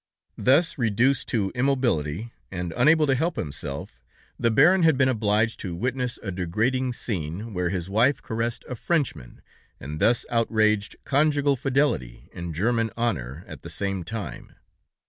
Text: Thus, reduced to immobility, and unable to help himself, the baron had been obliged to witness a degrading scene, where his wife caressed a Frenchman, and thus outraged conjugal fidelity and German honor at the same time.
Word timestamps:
Thus, 0.39 0.79
reduced 0.79 1.27
to 1.27 1.51
immobility, 1.53 2.33
and 2.49 2.73
unable 2.75 3.05
to 3.05 3.13
help 3.13 3.35
himself, 3.35 4.01
the 4.39 4.49
baron 4.49 4.81
had 4.81 4.97
been 4.97 5.07
obliged 5.09 5.59
to 5.59 5.75
witness 5.75 6.17
a 6.23 6.31
degrading 6.31 6.93
scene, 6.93 7.53
where 7.53 7.69
his 7.69 7.87
wife 7.87 8.19
caressed 8.19 8.65
a 8.67 8.73
Frenchman, 8.73 9.43
and 9.79 9.99
thus 10.01 10.25
outraged 10.31 10.95
conjugal 11.03 11.55
fidelity 11.55 12.29
and 12.33 12.55
German 12.55 12.89
honor 12.97 13.43
at 13.47 13.61
the 13.61 13.69
same 13.69 14.03
time. 14.03 14.53